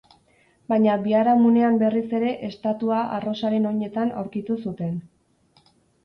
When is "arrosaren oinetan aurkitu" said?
3.17-4.57